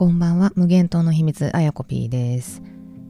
[0.00, 0.50] こんばんは。
[0.54, 2.62] 無限島の秘密あやこ P です、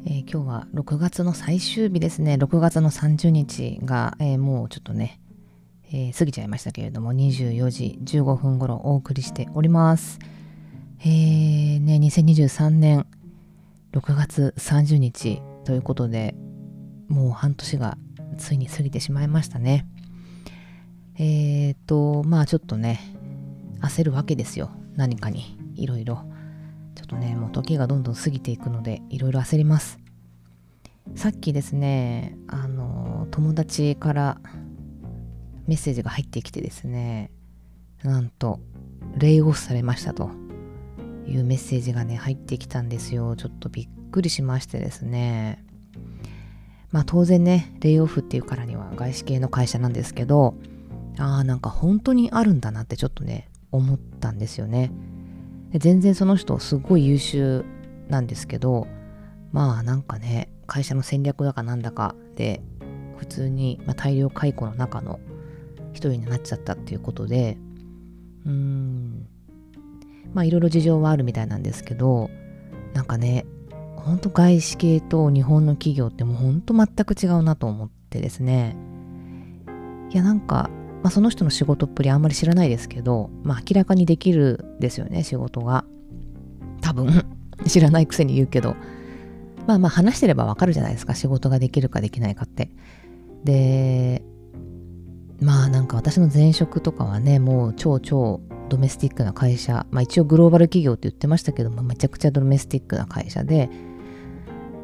[0.06, 2.34] えー今日は6月の最終日ですね。
[2.34, 5.21] 6月の30日が、えーもうちょっとね、
[5.92, 10.18] えー過ぎちゃいましたけれども24時15分頃お送りしております。
[11.03, 13.07] えー、ね2023年
[13.93, 16.34] 6月30日ということで
[17.07, 17.98] もう半年が
[18.36, 19.86] ついに過ぎてしまいましたね。
[21.20, 22.98] えーとまあちょっとね
[23.80, 24.72] 焦るわけですよ。
[24.96, 26.25] 何かにいろいろ。
[27.00, 29.99] ちょっとねもう時がどんどん過ぎていくのでいろいろ焦ります。
[31.17, 34.39] さっきですねあの友達から
[35.67, 37.31] メッセージが入ってきてですね
[38.03, 38.61] なんと
[39.17, 40.31] レイオフされましたと
[41.27, 43.34] いうメッセージがね入ってきたんですよ。
[43.34, 45.64] ちょっとびっくりしましてですね。
[46.91, 50.55] まあ当然ねレイオフっていうからには外資系の会社なんですけど
[51.19, 54.92] ああなんか本当にあるんだなってちょっとね思ったんですよね
[55.72, 57.64] で全然その人すごい優秀
[58.08, 58.86] なんですけど
[59.52, 62.62] まあなんかね会社の戦略だかなんだかで
[63.18, 65.20] 普通に、まあ、大量解雇の中の
[65.92, 67.58] 一人になっちゃったっていうことで
[68.46, 69.27] うーん。
[70.34, 72.30] まあいろいろ事情はあるみたいなんですけど
[72.94, 73.46] なんかね
[73.96, 78.77] ほんと外資系と日本の企業ってもうほんと全く違うなと思ってですね。
[80.10, 80.70] いやなんか
[81.02, 85.84] まあ、その人の仕事っぷりあんまり知らないですけど、まあ、明らかにできるですよね仕事が。
[86.80, 87.24] 多分。
[87.66, 88.76] 知らないくせに言うけど。
[89.66, 92.70] まあまあ話してればわかるじゃないですか仕事ができるかできないかって。
[93.44, 94.22] で
[95.40, 99.86] まあなんか私の前職とかはねもう超超ドメスティックな会社。
[99.90, 103.70] まあ一応グローバル企業って言ってましたけどもめちゃくちゃドメスティックな会社で、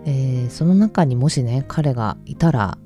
[0.05, 2.79] えーその中にもしね彼がいたら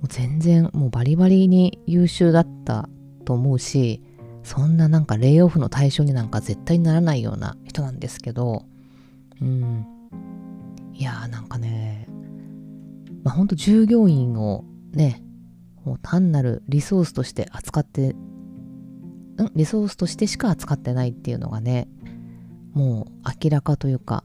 [0.00, 2.88] もう全然もうバリバリに優秀だった
[3.24, 4.02] と思うし
[4.42, 8.64] そんななんかレイオフの対象になんか絶対にならないような人なんですけど
[9.40, 9.86] うん。
[11.00, 12.06] いやーなんかね
[13.22, 15.22] まあほんと従業員をね
[15.84, 18.14] もう単なるリソースとして扱って
[19.38, 21.88] うんリソースとしてしか扱ってないっていうのがね
[22.74, 24.24] もう明らかというか、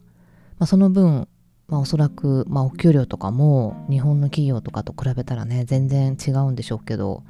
[0.59, 1.29] まあ、その分
[1.67, 7.23] まあおそらく、まあお給料とかも日本の企業とかと比べたらね、全然違うんでしょうけど、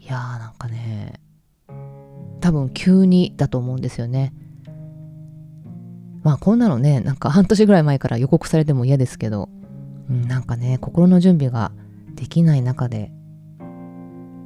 [0.00, 1.20] いやーなんかね、
[2.40, 4.32] 多分急にだと思うんですよね。
[6.22, 9.48] まあこんなのね、なんか半年ぐらい前から予告されても嫌ですけど、
[10.08, 11.72] うん、なんかね、心の準備が
[12.14, 13.12] できない中で、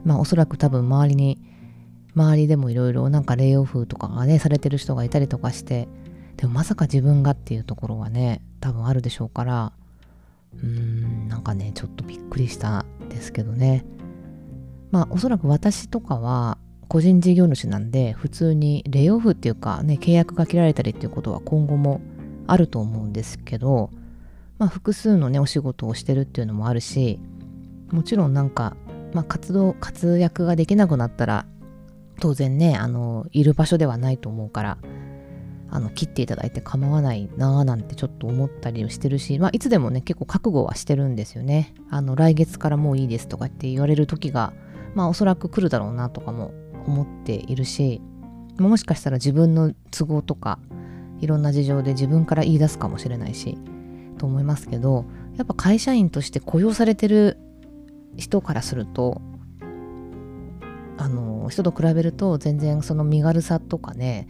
[0.05, 1.41] まあおそらく多分周りに、
[2.15, 5.89] 周りでもいろいろなんかレイオフとかがね、されてる人がいたりとかして、
[6.37, 9.73] でもまさか自分がっていうところはね多分あるでしょうから
[10.55, 13.85] うーんなんかねちょっとびっくりしたんですけどね。
[14.91, 16.59] まあおそらく私とかは
[16.89, 22.01] 個人事業主なんで普通にレイオフっていうかね契約が切られたりっていうことは今後も
[22.47, 23.91] あると思うんですけど
[24.59, 27.19] まあ複数のねお仕事をしてるっていうのもあるし
[27.91, 28.77] もちろんなんか、
[29.15, 31.47] まあ、活動活躍ができなくなったら
[32.21, 34.79] 当然ねあのいる場所ではないと思うから
[35.75, 41.75] あの切っていただいて構わないなぁなんてちょっと思ったりしてるし、まあ、いつでもね結構覚悟はしてるんですよね。
[41.89, 44.53] あの来月からもういいですとかって言われる時が
[44.95, 46.53] まあおそらく来るだろうなとかも
[46.87, 48.03] 思っているし
[48.59, 50.59] もしかしたら自分の都合とか
[51.21, 53.57] いろんな事情で自分から言い出すかもしれないし
[54.19, 55.07] と思いますけど
[55.39, 57.39] やっぱ会社員として雇用されてる
[58.17, 59.23] 人からすると
[60.99, 64.29] あの人と比べると全然その身軽さとかね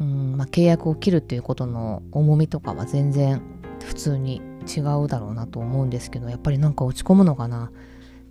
[0.00, 3.42] うんまあ、契約を切るっていうことの重みとかは全然
[3.84, 7.70] 普通に違うだろうなと思うんですけどやっぱりなんか落ち込むのかな？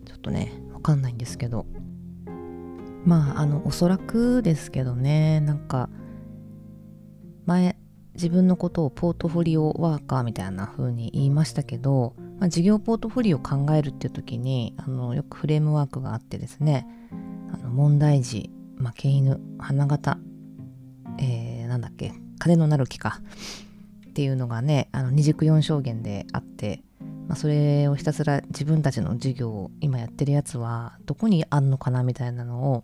[0.06, 1.66] ちょっとねわかんないんですけど。
[3.06, 5.90] まああのおそらくですけどねなんか
[7.46, 7.78] 前
[8.14, 16.86] 自分のことをポートフォリオワーカーみたいな風に言いましたけど、まあ、事業ポートフォリオを考えるっていう時にあのよくフレームワークがあってですね
[17.54, 20.18] あの問題児、まあ、毛犬花形
[21.18, 22.12] えー、なんだっけ？
[22.40, 23.22] 金のなる木か。
[24.10, 26.82] っていうのがねあの二軸四象限であって、
[27.30, 32.84] まあ、それをひたすら自分たちの授業を今やってるやつはどこにあんのかなみたいなのを、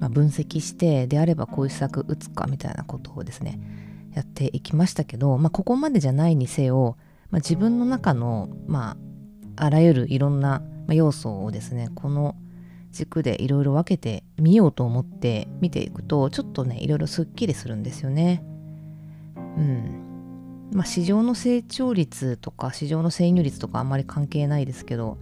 [0.00, 3.60] まあ、分析してであればこういう施策打つかみたいなことをですね
[4.14, 6.96] やっていきましたけど、まあ、ここまでじゃないにせよ、
[7.30, 8.96] まあ、自分の中の、ま
[9.56, 12.34] あ、あらゆるいろんな要素をですねこの
[12.94, 18.42] 軸でいろいろ分けてみようと思って見ていくとちょっとねいろいろすっきりするんですよね。
[19.36, 20.70] うん。
[20.72, 25.18] まあ市場の成長率とか市場の占有率とかあんまり関係ないですけど、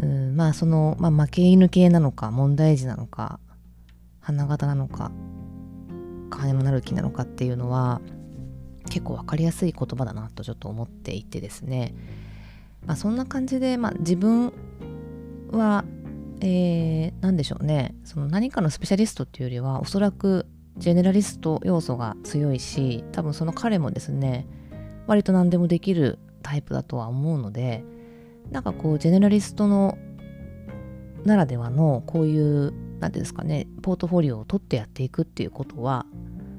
[0.00, 3.40] うん、まあその、まあ、負け犬系なのか問題児なのか
[4.20, 5.10] 花形なのか
[6.30, 8.00] 金のなる木なのかっていうのは
[8.88, 11.94] 結構分かりやすい言葉だなとちょっと思っていてですね、
[12.86, 14.52] まあ、そんな感じで、まあ、自分
[15.50, 15.84] は、
[16.40, 20.46] えー、何でしょうねその何かのスペシャリストっていうよりはおそらく
[20.76, 24.46] ジェネラリスト要素が強いし多分その彼もですね
[25.06, 27.82] 割と何でもできるタイプだとは思うので
[28.50, 29.98] なんかこうジェネラリストの
[31.24, 36.06] ならではのこういう何ていうんですかねポートフォリオを取ってやっていくっていうことは、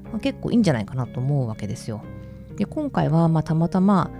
[0.04, 2.02] まあ、結構いいんじゃないかなと思うわけですよ。
[2.56, 4.10] で今回はまたまたま、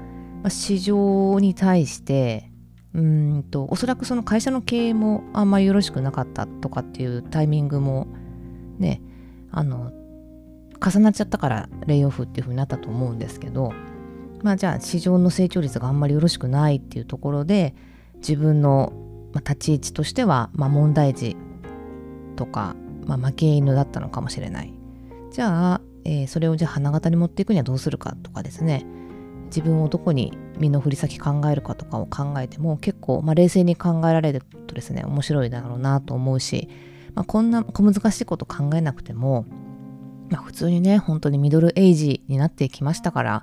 [0.43, 2.50] ま、市場に対して
[2.95, 8.09] うんとおそらくその会社の経営もあんまりよろしくなかったとかっていうタイミングも
[8.79, 9.01] ね
[9.53, 9.93] あの
[10.85, 13.73] 重なっちゃったからレイオフっていう風になったと思うんですけど
[14.43, 17.75] まあじゃあ市場の成長率があんまりよろしくないっていうところで
[18.17, 18.93] 自分の
[19.37, 21.37] 立ち位置としては、まあ、問題児
[22.37, 22.75] とか、
[23.07, 24.73] まあ、負け犬だったのかもしれない。
[25.31, 28.85] じゃあ、えー、それをじゃあ花形に持っていくにはどうするかとかですね。
[29.47, 36.69] 自分をどこに身の振り先考えるかとかを考えても結構、まあ、冷静に考えられるとですね面白いだろうなと思うし、
[37.15, 39.47] まあ、こんな小難しいこと考えなくても、
[40.29, 43.43] まあ、普通にね本当にミドルエイジになってきましたから、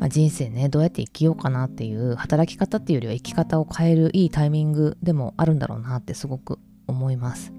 [0.00, 7.52] まあ、人生ねどうやって生きようかなっていう働き方っていうよりは生き方を変えるいいタイミングでもあるんだろうなってすごく思います。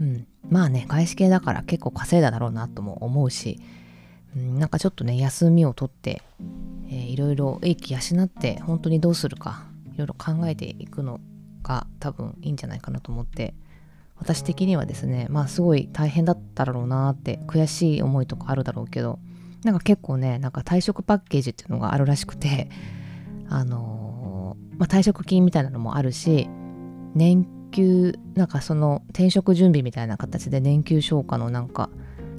[0.00, 3.60] うん、まあね外資系だから結構稼いだだろうなとも思うし、
[4.36, 6.22] うん、なんかちょっとね休みを取って、
[6.88, 9.64] えー、いろいろ英気養って本当にどうするか
[9.94, 11.20] いろいろ考えていくの
[11.62, 13.54] が多分いいんじゃないかなと思って
[14.16, 19.18] 私的にはですねまあすごい大変だっただろうなって悔しい思いとかあるだろうけど
[19.64, 22.68] なんか結構ねなんか退職パッケージっていうのがあるらしくて
[23.48, 26.48] あのー、まあ、退職金みたいなのもあるし
[27.14, 31.90] 年休なんかその転職準備みたいな形で年休消化のなんか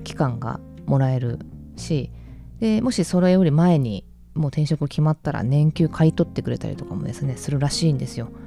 [0.03, 1.39] 期間がもらえる
[1.83, 2.09] し
[2.59, 8.37] でもしそれより前にもう転職決まったら年休買い取ってくれたりとかもですねするらしいんですよだか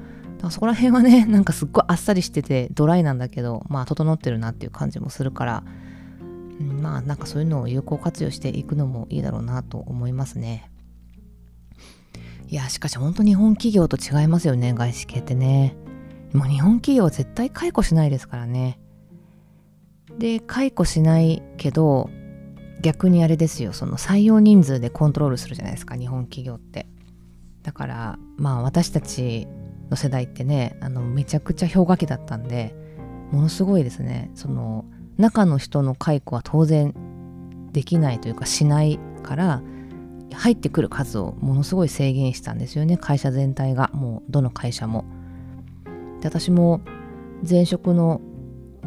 [0.44, 5.62] らそこら辺はね なんかすっごいあっさりしててドライなんだけどまあ整ってるなっていう感じもするから
[6.60, 10.70] まあなんかそういうのを有効活用していくのもいいだろうなと思いますね。
[12.48, 15.76] いやしかし本当日本企業と違いますよね外資系ってね。
[16.32, 18.78] もう日本企業は絶対解雇しないですからね。
[20.18, 22.08] で解雇しないけど
[22.86, 23.72] 逆にあれですよ。
[23.72, 25.96] その採用人数でコントロールするじゃないですか。
[25.96, 26.86] 日本企業って。
[27.64, 29.48] だからまあ私たち
[29.90, 32.76] の世代ってねあのめちゃくちゃ氷河期だったんで
[33.32, 34.30] ものすごいですね。
[34.36, 34.84] その
[35.18, 36.94] 中の人の解雇は当然
[37.72, 39.62] できないというかしないから
[40.32, 42.96] 入ってくる数をものすごい制限したんですよね。
[42.96, 43.90] 会社全体が。
[43.94, 45.04] もうどの会社も。
[46.20, 46.82] で私も
[47.48, 48.20] 前職の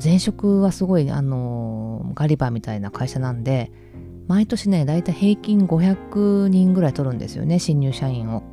[0.01, 3.73] 前職はすごいあのガリバーみたいな会社なんで
[4.29, 8.43] 毎年ねだいたい平均500人ぐらい取るんですよね新入社員を。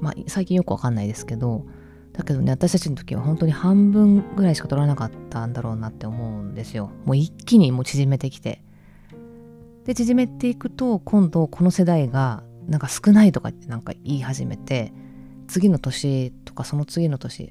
[0.00, 1.64] まあ最近よくわかんないですけど
[2.12, 8.62] だけどね私たちの時は本当に半分ぐらいしか取らなかったんだろうなって思うんですよもう一気にもう縮めてきて
[9.84, 14.92] で縮めていくと今度この世代がなんか少ないとかってなんか言い始めて
[15.48, 17.50] 次の年とかその次の年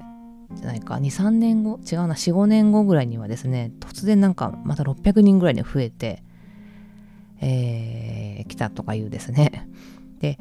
[0.53, 6.24] じゃないか23年後違うな45年後ぐらいにはですね突然なんかまた600人ぐらいに増えて
[7.41, 9.67] えー、来たとかいうですね
[10.20, 10.39] で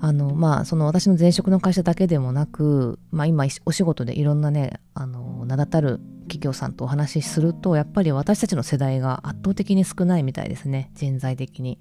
[0.00, 11.78] あのまあその私の前職の会社だけでもなく、まあ、今お仕事でいろんなねあの名だたる企業さんとお話しするとやっぱり私たちの世代が圧倒的に少ないみたいですね人材的に。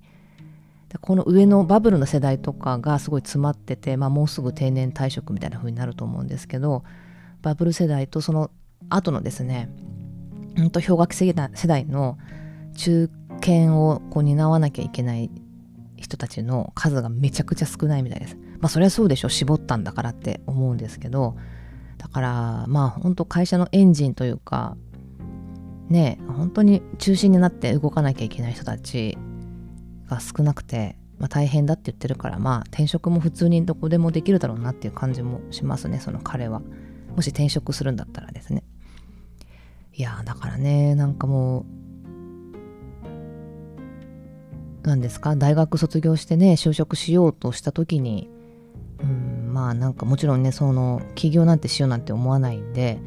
[1.02, 6.86] この上のバブルの世代とかがすごい詰まってて、まあ、もうすぐ定年退職みたいな風になると思うんですけど
[7.42, 8.52] バブル世代とその
[8.90, 9.70] 後のですね
[10.56, 12.18] ほんと氷河期世代の
[12.76, 15.32] 中堅をこう担わなきゃいけない
[15.96, 18.38] 人たちの数がめちゃくちゃ少ないみたいです。
[18.60, 21.36] まあそれはそうでしょ絞ったんだからって思うんですけど。
[21.98, 24.78] だからまあ本当会社のエンジンというか
[25.90, 29.18] ね本当に中心になって動かなきゃいけない人たち
[30.08, 36.62] が少なくて、まあ、大変だって言ってるからまあ転職も普通にどこでもできるだろうなっていう感じもしますねその彼は。
[37.16, 38.64] もし転職するんだったらですね。
[39.92, 41.66] いやだからねなんかもう
[44.88, 45.36] 何ですか？
[45.36, 48.30] 大学卒業してね就職しようとした時に
[49.02, 52.98] うんまあなんかもちろんねその起業なんてしようなんて思わないんで、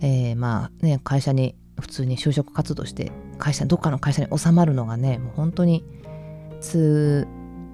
[0.00, 5.84] えー、まあね会社に普通に就職活動して会社どっかの会社に収まるのがねもう本当に
[6.60, 7.26] 通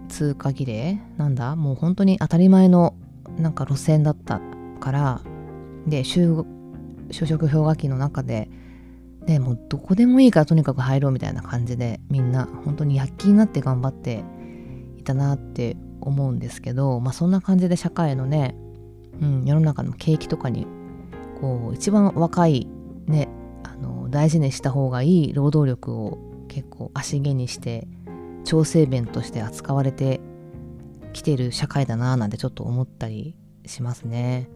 [0.08, 0.98] 通過儀礼？
[1.18, 1.54] なんだ？
[1.54, 2.94] もう本当に当たり前の
[3.36, 4.40] なんか路線だった
[4.80, 5.20] から
[5.86, 6.46] で就
[7.12, 8.48] 職氷河期の中で
[9.28, 14.24] ねもうどこでもいいからとにかく入ろうみたいな感じでみんな本当に躍起になって頑張って
[14.96, 18.56] いたなって思うんですけどまあそんな感じで社会のね、
[19.20, 20.66] うん、世の中の景気とかに
[21.40, 22.66] こう一番若い
[23.06, 23.28] ね
[23.64, 26.18] あの大事にした方がいい労働力を
[26.48, 27.86] 結構足毛にして
[28.44, 30.20] 調整弁として扱われて
[31.12, 34.48] きてる社会だななんてちょっと思ったりしますね。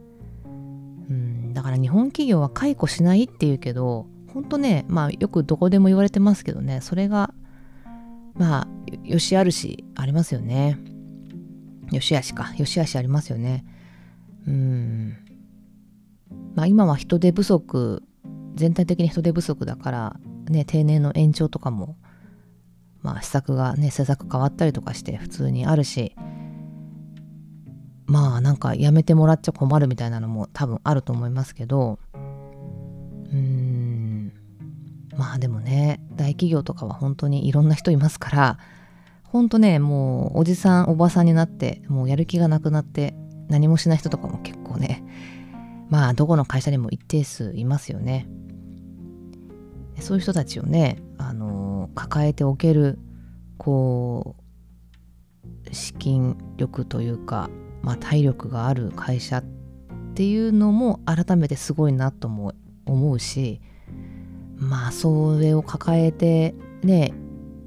[1.11, 7.35] うん、だから日本企業は解雇しないっていうけど本当ねまあよくどこでも言われてますけどねそれが
[8.35, 8.69] まあ
[9.05, 10.79] よしあるしありますよね。
[11.91, 13.65] よしあしかよしあしありますよね。
[14.47, 15.17] うん
[16.55, 18.03] まあ今は人手不足
[18.55, 20.17] 全体的に人手不足だから
[20.49, 21.97] ね定年の延長とかも
[23.03, 26.15] まあ施策がね施策変わったりとかして普通にあるし
[28.07, 31.99] まあなんかやめてもらっちゃ困るみたいなのも多分あると思いますけど
[35.16, 38.59] まあでもね大企業とかは本当にいろんな人いますから
[39.25, 43.14] 本当ねもうおじさんおばさんになってもうやる気がなくなって
[43.49, 45.04] 何もしない人とかも結構ね
[45.88, 48.26] まあどこの会社にも一定数いますよね。
[50.00, 52.99] そういう人たちをねあの抱えておける
[53.59, 54.37] こ
[55.71, 57.50] う資金力というか
[57.83, 59.45] まあ、体力がある会社っ
[60.14, 62.54] ていうのも改めてすごいなとも
[62.87, 63.61] 思うし
[64.62, 67.12] まあそれを抱えてね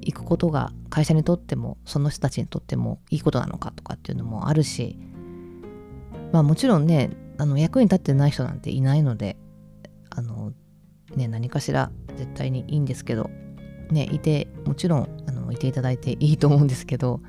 [0.00, 4.98] 行くことが会社にとってもその人たちにとってもいいことなのかとかっていうのもあるし
[6.32, 9.36] まあもちろんねあの役に立ってない人なんていないので
[10.10, 10.52] あの
[11.14, 13.30] ね何かしら絶対にいいんですけど
[13.90, 17.20] ねいてもちろんあのいていただいていいと思うんですけど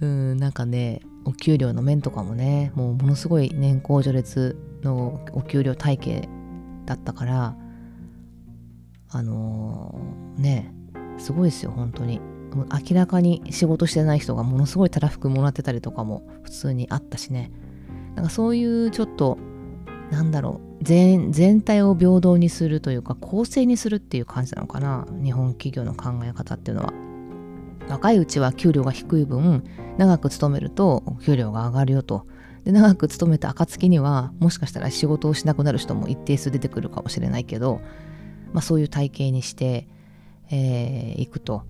[0.00, 6.28] うんなんかねお給料の面とかもねもうものすごい年功序列のお給料体系
[6.86, 7.56] だったから
[9.10, 10.72] あのー、ね
[11.18, 12.20] すごいですよ本当に。
[12.56, 17.50] 明らかに仕事してない人がものすごいたらふくもらってたりとかも普通にあったしね。
[18.14, 19.36] なんかそういうちょっと
[20.10, 26.92] なんだろう全全体を平等にするというか公正にするっていう感じなのかな日本企業の考え方っていうのは。
[27.88, 29.62] 若いうちは給料が低い分
[29.96, 32.26] 長く勤めると給料が上がるよと。
[32.64, 37.80] で長く勤めた暁にはもしかしたら仕事をしなくなる人も一定数出てくるかもしれないけど、
[38.52, 39.86] まあ、そういう体系にして
[40.50, 41.62] い、えー、くと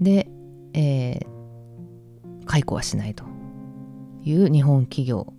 [0.00, 0.28] で、
[0.72, 3.24] えー、解雇はしないと
[4.22, 5.32] いう日本企業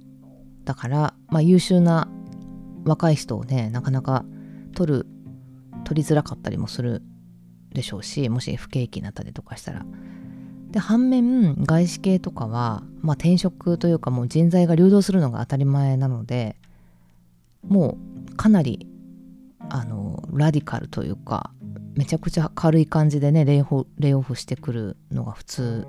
[0.63, 2.07] だから、まあ、優秀な
[2.85, 4.25] 若い人をねなかなか
[4.75, 5.07] 取る
[5.83, 7.01] 取りづらかったりもする
[7.73, 9.85] でしょうしもし不景気になったりとかしたら。
[10.71, 16.57] で反面外資系とかは、まあ、転職というかもう人材が流動するのが当たり前なので
[17.65, 17.97] も
[18.29, 18.85] うかなり
[19.69, 21.51] あのラディカルというか
[21.95, 23.63] めちゃくちゃ軽い感じでねレイ
[23.99, 25.87] レイオフしてくるのが普通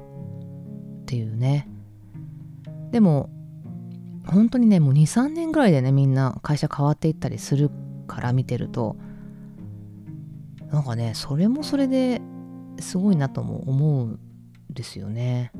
[1.02, 1.68] っていうね。
[2.90, 3.30] でも
[4.26, 7.70] 本当にねもう23年ぐらいでねみんな会社変わっていったりする
[8.06, 8.96] から見てると。
[10.70, 12.20] なんかねそれもそれで
[12.80, 14.20] すごいなとも思うん
[14.70, 15.52] ですよね。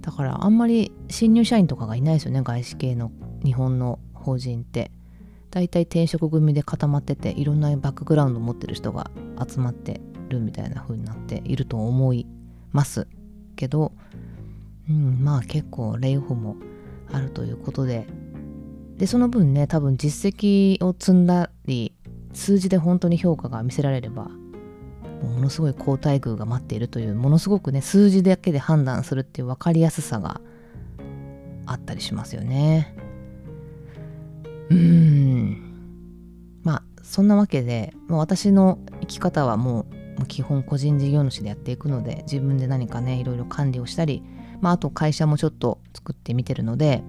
[0.00, 3.10] だからあんまり新入社員とかがいないですよね外資系の
[3.44, 4.90] 日本の法人って。
[5.56, 9.10] 大体転職組で固まってていろんなバックグラウンド持ってる人が
[9.42, 12.26] 集まってるみたいな風になっていると思い
[12.72, 13.08] ます
[13.56, 13.92] けど、
[14.90, 16.56] うん、まあ結構レイオフも
[17.10, 18.06] あるということで
[18.98, 21.94] でその分ね多分実績を積んだり
[22.34, 30.42] 数字で本当に評価が見せられればものすごい好待遇が待っているというものすごくね数字だけで判断するっていう分かりやすさが
[31.64, 33.05] あったりしますよね。
[34.70, 36.60] うん。
[36.62, 44.22] まあそんなわけで、まあ、私の生き方はもう基本個人事業主でやっていくので自分で何かねいろいろ管理をしたり、
[44.60, 47.02] まあ、あと会社もちょっと作ってみてるので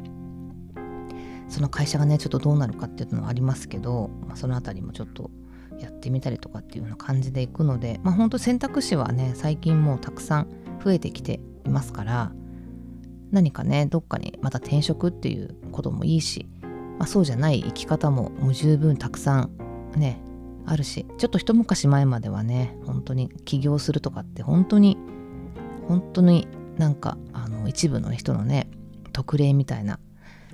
[1.50, 5.32] その会社がねちょっとどうなるかっていうのはありますけど、まあ、その辺りもちょっと
[5.80, 10.48] やってみたりとかっていうような感じでいくのでまあ本当選択肢はね最近もうたくさん
[10.84, 12.32] 増えてきていますから
[13.32, 16.48] 何かねどっかにまた転職っていうこともいいし、
[16.98, 19.51] まあ、そうじゃない生き方ももう十分たくさん
[19.96, 20.20] ね
[20.66, 24.98] あるしちょっと一昔前まではね本当に起業するとかって本当に
[25.88, 28.70] 本当になんかあの一部の人のね
[29.13, 30.00] 特例みたいな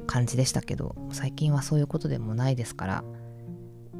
[0.06, 3.04] 感じでしたけど最近はそういうことでもないですから。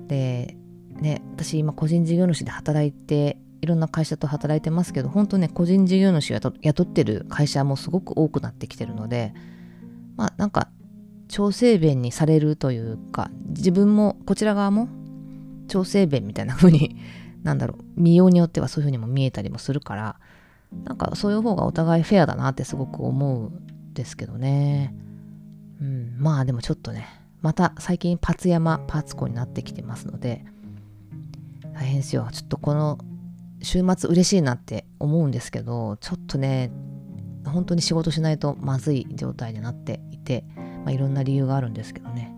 [0.08, 0.58] で
[1.00, 9.34] ね私今個人事業主で働いていろんな会社と働いてますけど本当ね個人事業主を雇ってる会社もすごく多くなってきてるので
[10.18, 10.70] まあなんか
[11.34, 14.88] 調整弁にされるというか自分もこちら側も
[15.68, 16.96] 調整弁みたいな風に
[17.42, 20.20] なんだろう見ようによってはそういう風にも見えたりもするから
[20.86, 24.94] なんかそういう方がお互いフェアだなってすごく思うんですけどね。
[25.82, 27.08] うんまあでもちょっとね
[27.42, 30.46] また最近パツ山パツコになってきてますので
[31.74, 32.30] 大変ですよ。
[32.32, 33.00] ちょっとこの
[33.64, 36.70] 週末嬉しいなって思うんですけどちょっとね
[37.44, 40.46] 本当に仕事しないとまずい状態になっていて、
[40.84, 42.36] まあ、いろんな理由があるんですけどね、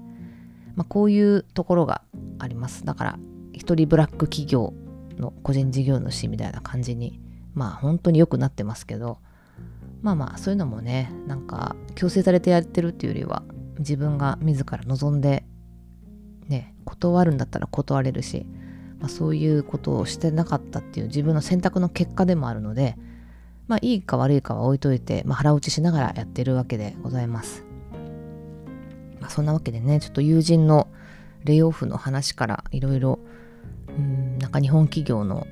[0.76, 2.02] まあ、こういうところが
[2.40, 3.20] ありますだから
[3.54, 4.74] 一人ブラック企業
[5.18, 7.20] の個人事業主みたいな感じに
[7.54, 9.20] まあ本当に良くなってますけど
[10.02, 13.44] まあまあそういうのもねなんか強制されてやってるっていうよりは
[13.80, 15.46] 自分が自ら望んで
[16.48, 18.46] ね断るんだったら断れるし、
[19.00, 22.98] まあ、そういうことをしてなかったっていう自分の選択の結果でもあるので
[23.68, 27.65] まあいいか悪いかは置いといて、まあ、腹落ちしながらやってるわけでございます。
[29.26, 30.88] まあ、そんなわけでねちょっと友人の
[31.46, 33.18] レイオフの話からいろいろ
[34.38, 35.48] なんか日本企業の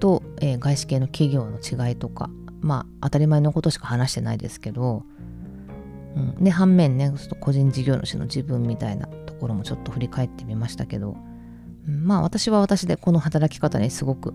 [0.00, 2.30] と、えー、外資系の企業の違いとか
[2.62, 5.02] まあ当たり前のことしか話してないですけど、
[6.16, 11.14] うん、で反面ねちょっと個人事業主の自分みたいなところもちょっと振り返ってみましたけど、
[11.86, 14.32] うん、まあ私は私でこの働き方にすごく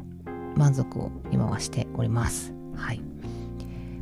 [0.56, 2.54] 満足を今はしております。
[2.76, 3.02] はい。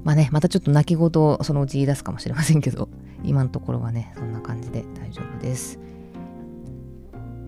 [0.03, 2.89] まあね、またちょっと泣き言をそのうち言い出すかもしれませんけど、
[3.27, 5.79] 今のところはね、そんな感じで大丈夫です。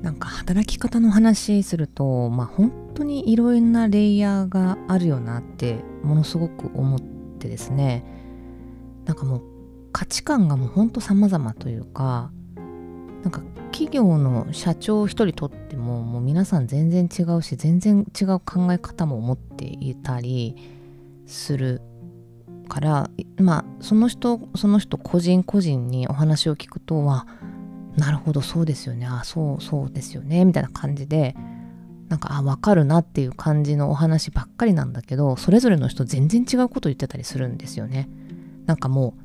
[0.01, 6.99] なんか働き方の話すると、まあ本当にいろんなレイヤーがあるよなってものすごく思っ
[7.39, 8.05] てですね、
[9.05, 9.41] なんかもう
[9.91, 12.31] 価値観がもうほんと様々というか、
[13.23, 13.41] なんか
[13.71, 20.55] 企業の社長一人とってももう皆さん全然違うし全然違う考え方も持っていたり
[21.25, 21.81] する
[22.67, 27.27] からまあその人その人個人個人にお話を聞くとは
[27.97, 29.07] なるほどそうですよね。
[29.07, 30.45] あそうそうですよね。
[30.45, 31.35] みたいな感じで
[32.09, 38.07] なんかあ分かるなっていう感じのお話ばっかりなんだけどそれぞれの人全然違うこと言ってたりするんですよね。
[38.65, 39.15] なんかも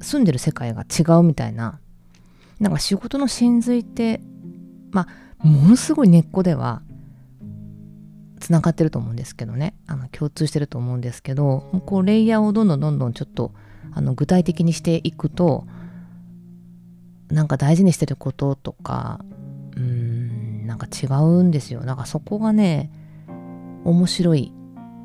[0.00, 1.80] う住んでる世界が違うみたいな。
[2.60, 4.20] なんか仕事の真髄って
[4.92, 6.82] まあものすごい根っこでは
[8.44, 9.74] つながってると思うんですけどね。
[9.86, 13.54] あの共通してると思うんですけどこうレイヤーをどんどんどんどんちょっと
[13.94, 15.66] あの具体的にしていくと
[17.30, 19.24] なんか大事にしてることとか
[19.74, 21.84] うーんなんか違うんですよ。
[21.84, 22.90] なんかそこがね
[23.84, 24.52] 面白い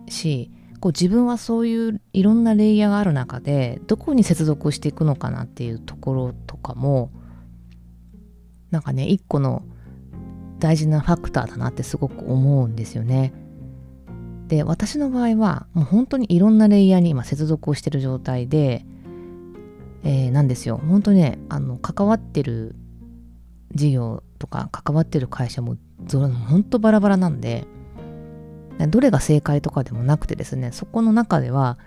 [0.10, 7.10] しこう自分はそういういろんなレイヤーがある中でどこに接続していくのかなっていうところとかも
[8.70, 9.64] なんかね一個の
[10.60, 13.34] 大事なファクターだなってすごく思うんですよね。
[14.48, 18.84] で私の場合はもう本当にいろんなレイヤーに今接続をしてる状態で
[20.04, 22.76] えー、なんですよ本当にねあの関わってる
[23.74, 25.78] 事業とか関わってる会社も
[26.48, 27.68] 本当バラバラなんで
[28.88, 31.78] どれが正解とかでもなくてですねそこの中では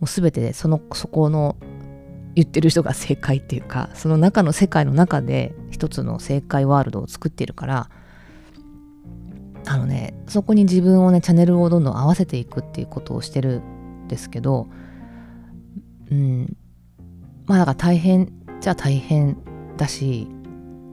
[0.00, 1.56] もう全てそのそこの
[2.34, 7.90] 言ってる人が正解っていうかその中の世界の中で一つの正解ワールドを作ってるから
[9.68, 14.66] あのねそこに自分をねチャンネルをどんどん合わせていくっていうことをしてるんですけど
[16.10, 16.56] うん。
[17.48, 19.36] まあだから大変じゃ大変
[19.76, 20.28] だし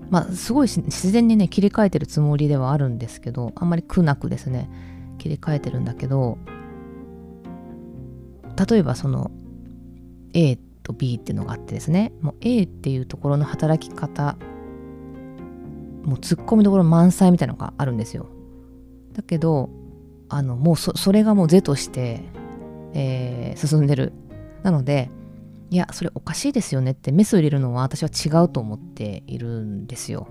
[0.10, 4.70] まあすごい自然にね切り替えてるつもりではあるんですけどあんまり苦なくですね
[5.18, 6.38] 切り替えてるんだけど
[8.70, 9.32] 例えばその
[10.34, 14.38] A と B っていうのがあってですねもう A っていうところの働き方
[16.04, 18.28] もうツッコミどころ満載みたいなのがあるんですよ。
[19.16, 19.70] だけど
[20.30, 22.22] あのもうそれがもう是として、
[22.94, 24.14] えー、進んでる
[24.64, 25.10] なので
[25.70, 30.28] いやそれおかしいですよねってメスを入れるのは私は違うと思っているんですよ。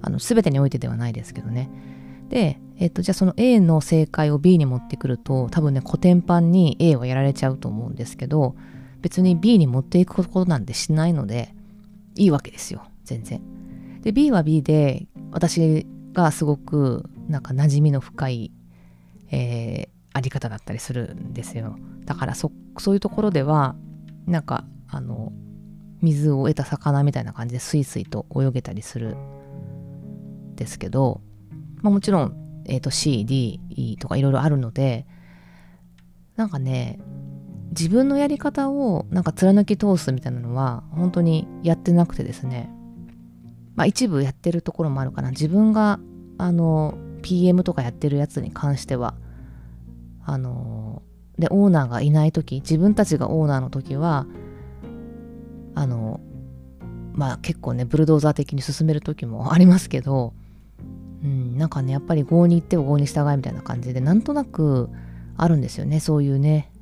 [0.00, 1.70] あの全てにおいてではないですけどね。
[2.28, 8.56] で、えっと、じゃあその A の正解を B に持ってくると多分ねコテンパンに A はやられちゃうと思うんですけど
[9.02, 11.54] 別に B に持っていくことなんてしないので
[12.16, 13.40] いいわけですよ全然。
[14.02, 18.52] で B は B で私がすごくなんか馴染みの深い、
[19.30, 21.76] えー、あり方だったりするんですよ。
[22.04, 23.76] だからそそういうところでは
[24.26, 25.32] なんかあの
[26.00, 31.20] 水を得た魚みたいな感じでスイスイと泳げたりするんですけど、
[31.80, 35.06] まあ、もちろん、えーと、C、D、E とかいろいろあるので
[36.36, 36.98] なんかね
[37.70, 42.70] 自分のやり方をなんか貫き通すみたいなのは本当にやってなくてですね
[43.74, 45.98] まあ一部やってるところもあるかな自分が
[46.36, 49.14] あの PM とかやってるやつに関しては
[50.24, 51.02] あの
[51.38, 54.26] でオーナーがいない時自分たちがオーナーの時は
[55.74, 56.20] あの
[57.14, 60.34] まあ結構ねブルドーザー的に進める時もありますけど
[61.22, 64.90] うん、なんかねやっぱり合に行っては合に従いみたいな感じでなんとなく
[65.36, 66.72] あるんですよねそういうね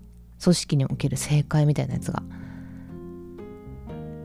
[0.42, 2.22] 組織における正解みたいなやつが。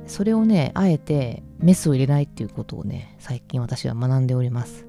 [0.08, 4.86] それをねあえてメスを入れないっていうことをね最近私は学んでおります。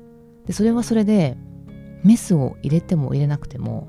[0.46, 1.37] でそれはそれで
[2.04, 3.88] メスを入れても入れなくても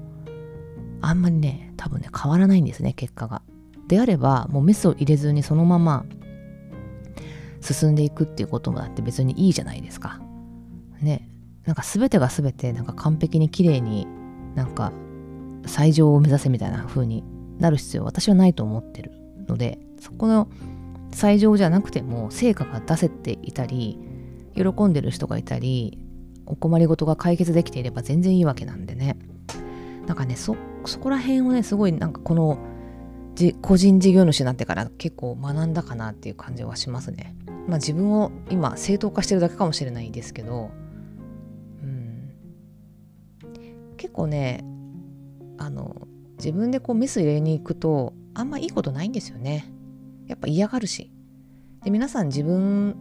[1.01, 3.41] あんまりね多分ね変わらないんですね結果が。
[3.87, 6.05] であればもうメスを入れずにそのまま
[7.61, 10.19] 進んでいくっていうこともだって別にいいじゃないですか。
[11.01, 11.29] ね。
[11.65, 14.07] なんか全てが全てなんか完璧に綺麗に
[14.55, 14.91] なんか
[15.65, 17.23] 最上を目指せみたいな風に
[17.59, 19.11] なる必要は私はないと思ってる
[19.47, 20.47] のでそこの
[21.11, 23.99] 最上じゃなくても成果が出せていたり
[24.55, 26.06] 喜んでる人がいたり
[26.47, 29.17] お困りごとが解決できていれば全然いいわけなんでね
[30.07, 30.55] なんかねそ
[30.85, 32.57] そこら辺をねすごいなんかこの
[33.61, 37.35] 個人事業主になってから結構学んだかなっていう感じはしますね。
[37.67, 40.71] まあ自分を今正当化してるだけかもしれないですけど、
[41.83, 42.33] うん、
[43.97, 44.63] 結構ね
[45.59, 46.07] あの
[46.37, 49.71] 自分でこうミス入れに行くとあんまいいことないんですよね。
[50.27, 51.11] やっぱ嫌がるし。
[51.83, 52.95] で皆さん自分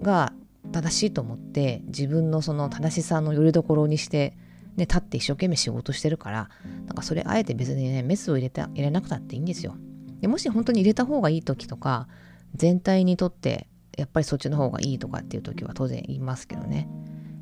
[0.00, 0.32] が
[0.72, 4.36] 正しいと思って自分のその正しさのよりどころにして
[4.76, 6.50] ね、立って一生懸命仕事してるから、
[6.86, 9.76] なんかそれあえて別にね、メスを入れた入れなくたっていいんですよ。
[10.20, 12.08] でもし本当に入れた方がいい時とか、
[12.54, 16.88] 全体にとってやっぱりそっちの方がいいとかっていう時は当然言いますけどね。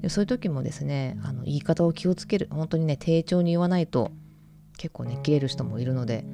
[0.02, 2.48] でそういう時もですね、あの言い方を気をつける。
[2.50, 4.10] 本当にね、丁重に言わないと
[4.76, 6.26] 結構ね、切れる人もいるので、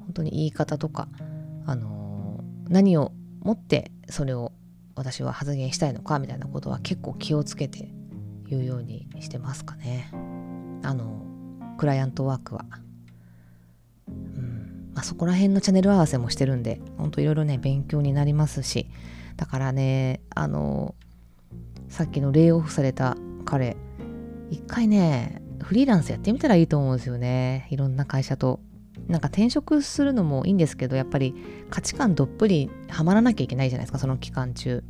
[0.00, 1.08] 本当に言い方とか、
[1.66, 4.52] あのー、何をもってそれを
[4.98, 7.88] 私は発言したいのかみたいなことは結構気をつけて
[8.46, 10.10] 言うようにしてますかね。
[10.82, 11.22] あの
[11.78, 12.64] クライアントワークは。
[14.08, 18.88] うんまあ、そこら辺のチャンネル合わせもしてるんでほんといろいろね勉強になりますし
[19.36, 20.94] だからねあの
[21.88, 23.76] さっきのレイオフされた彼
[24.50, 28.60] 一回ねフリーランスやってみたらいいと思うんですよねいろんな会社と。
[29.08, 31.34] なんか転職するのもいいんですけどやっぱり
[31.70, 34.84] 価値観どっぷりはまらなきゃいけないじゃないですかその期間中。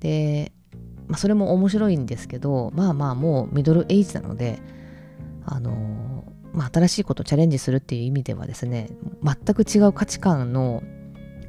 [0.00, 0.52] で
[1.08, 4.60] まあ、それも面白いんですけどまあまあもうミドルエイジなので
[5.44, 8.90] あのまあ、新しいことをチャレンジするっていう意味ではですね
[9.22, 10.82] 全く違う価値観の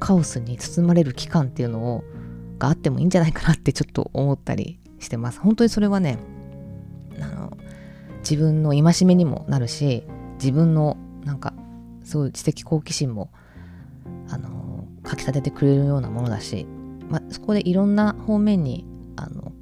[0.00, 2.04] カオスに包まれる期間っていうのを
[2.58, 6.18] があってもいいんじゃないかなってちょっと思ったりしてます本当にそれはね
[7.20, 7.56] あの
[8.20, 10.04] 自分の戒めにもなるし
[10.34, 11.54] 自分のなんか
[12.04, 13.30] すごい知的好奇心も
[14.28, 16.66] あのかきたててくれるようなものだし、
[17.08, 19.52] まあ、そこでいろんな方面にあの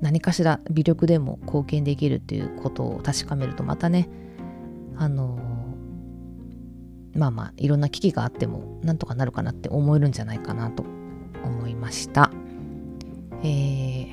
[0.00, 4.08] 何かしら微力でも貢献できるっていうことを確かめるとまたね
[4.96, 5.38] あの
[7.14, 10.84] まあまあいろんな危機があってもなんとかなるかなって思えるんじゃないかなと
[11.44, 12.30] 思いました。
[13.42, 14.12] えー、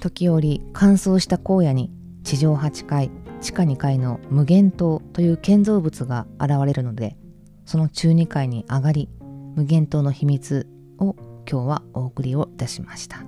[0.00, 1.90] 時折乾燥した荒野に
[2.24, 7.16] 地上8階地下2階の無限島という建造物が現れるので
[7.64, 9.08] その中2階に上がり
[9.54, 10.66] 無限島の秘密
[10.98, 11.14] を
[11.50, 13.24] 今日はお送りをいたしました。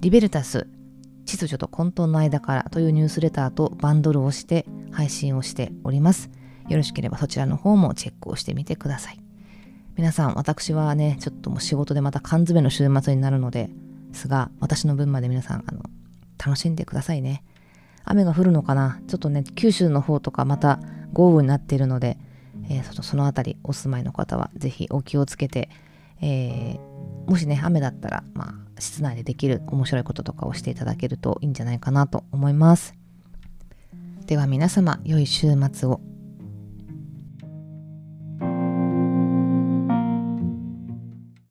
[0.00, 0.68] リベルタス
[1.24, 6.30] 秩序と混沌の間からというニュースレターとバンドルをして配信をしております。
[6.68, 9.20] よろしければそちらの方もチェックをしてみてください。
[9.96, 13.70] 皆さん、私はね、ちょっともう仕事でまた缶詰の週末になるので
[14.12, 15.80] すが、私の分まで皆さん、あの、
[16.38, 17.42] 楽しんでくださいね。
[18.06, 19.00] 雨が降るのかな？
[19.06, 20.80] ちょっとね、九州の方とかまた
[21.12, 22.16] 豪雨になっているので、
[22.70, 25.68] えー、その辺りお住まいの方は是非お気をつけて、
[26.22, 32.94] えーもしね、雨だったら、まあ、室内でできる面白いこととかをしていただけるといいんじゃないかなと思います。
[34.26, 36.00] では皆様、良い週末を。